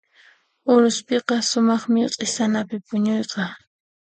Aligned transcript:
Uruspiqa 0.71 1.35
sumaqmi 1.49 2.01
q'isanapi 2.15 2.77
puñuyqa. 2.87 3.43